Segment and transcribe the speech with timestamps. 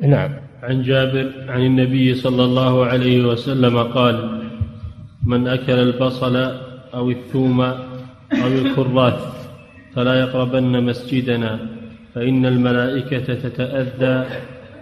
[0.00, 0.30] نعم.
[0.62, 4.42] عن جابر عن النبي صلى الله عليه وسلم قال
[5.24, 6.36] من أكل البصل
[6.94, 9.20] أو الثوم أو الكراث
[9.94, 11.58] فلا يقربن مسجدنا
[12.14, 14.26] فإن الملائكة تتأذى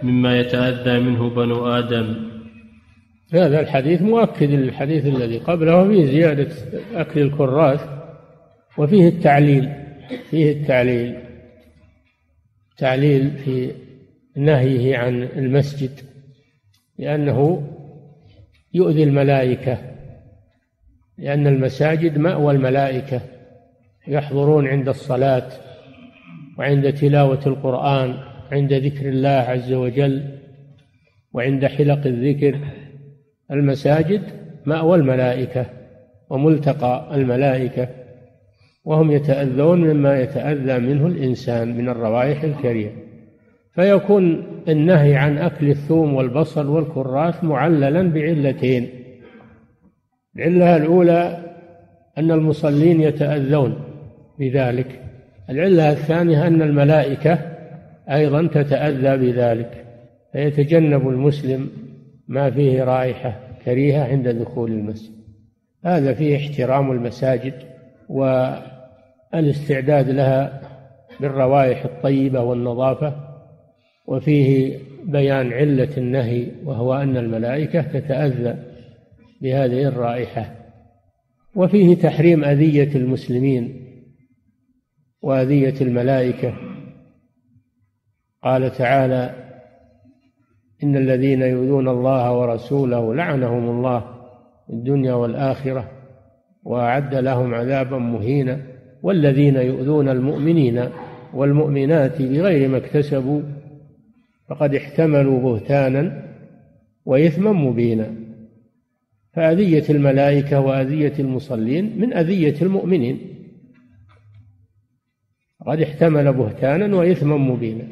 [0.03, 2.15] مما يتأذى منه بنو آدم.
[3.33, 6.47] هذا الحديث مؤكد للحديث الذي قبله فيه زيادة
[6.95, 7.81] أكل الكراث
[8.77, 9.69] وفيه التعليل
[10.29, 11.15] فيه التعليل
[12.77, 13.71] تعليل في
[14.37, 15.91] نهيه عن المسجد
[16.97, 17.67] لأنه
[18.73, 19.77] يؤذي الملائكة
[21.17, 23.21] لأن المساجد مأوى الملائكة
[24.07, 25.49] يحضرون عند الصلاة
[26.57, 28.17] وعند تلاوة القرآن
[28.51, 30.23] عند ذكر الله عز وجل
[31.33, 32.59] وعند حلق الذكر.
[33.51, 34.21] المساجد
[34.65, 35.65] مأوى الملائكة
[36.29, 37.89] وملتقى الملائكة
[38.85, 43.06] وهم يتأذون مما يتأذى منه الإنسان من الروائح الكريهة
[43.77, 48.89] فيكون النهي عن أكل الثوم والبصل والكراث معللا بعلتين.
[50.35, 51.37] العلة الأولى
[52.17, 53.75] أن المصلين يتأذون
[54.39, 55.01] بذلك.
[55.49, 57.39] العلة الثانية أن الملائكة
[58.09, 59.85] أيضا تتأذى بذلك.
[60.33, 61.69] فيتجنب المسلم
[62.27, 65.13] ما فيه رائحة كريهة عند دخول المسجد.
[65.85, 67.53] هذا فيه احترام المساجد
[69.33, 70.61] والإستعداد لها
[71.19, 73.26] بالروائح الطيبة والنظافة
[74.07, 78.55] وفيه بيان علة النهي وهو أن الملائكة تتأذى
[79.41, 80.55] بهذه الرائحة.
[81.55, 83.87] وفيه تحريم أذية المسلمين
[85.21, 86.53] وأذية الملائكة.
[88.43, 89.35] قال تعالى
[90.83, 93.99] إن الذين يؤذون الله ورسوله لعنهم الله
[94.67, 95.91] في الدنيا والآخرة
[96.63, 98.77] وأعد لهم عذابا مهينا.
[99.03, 100.89] والذين يؤذون المؤمنين
[101.33, 103.41] والمؤمنات بغير ما اكتسبوا
[104.49, 106.33] فقد احتملوا بهتانا
[107.05, 108.15] وإثما مبينا.
[109.33, 113.19] فأذية الملائكة وأذية المصلين من أذية المؤمنين.
[115.67, 117.83] قد احتمل بهتانا وإثما مبينا.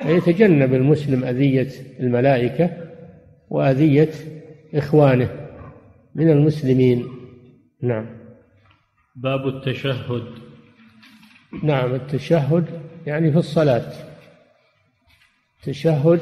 [0.00, 1.68] فيتجنب المسلم أذية
[2.00, 2.70] الملائكة
[3.50, 4.10] وأذية
[4.74, 5.30] إخوانه
[6.14, 7.04] من المسلمين.
[7.82, 8.06] نعم.
[9.16, 10.24] باب التشهد.
[11.62, 12.64] نعم التشهد
[13.06, 14.09] يعني في الصلاة.
[15.60, 16.20] التشهد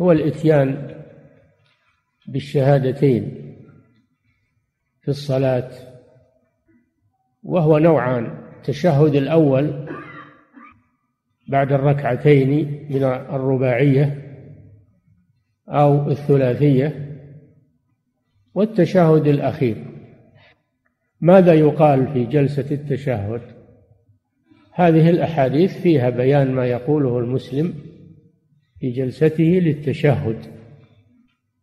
[0.00, 0.94] هو الإتيان
[2.28, 3.54] بالشهادتين
[5.02, 5.70] في الصلاة
[7.42, 9.88] وهو نوعان التشهد الأول
[11.48, 12.50] بعد الركعتين
[12.90, 14.22] من الرباعية
[15.68, 17.18] أو الثلاثية
[18.54, 19.84] والتشهد الأخير.
[21.20, 23.40] ماذا يقال في جلسة التشهد؟
[24.72, 27.93] هذه الأحاديث فيها بيان ما يقوله المسلم
[28.84, 30.36] في جلسته للتشهد.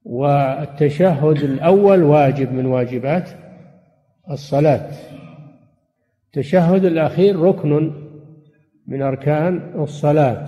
[0.04, 3.30] والتشهد الأول واجب من واجبات
[4.32, 4.92] الصلاة.
[6.26, 7.92] التشهد الأخير ركن
[8.88, 10.48] من أركان الصلاة.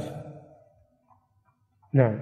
[1.94, 2.20] نعم.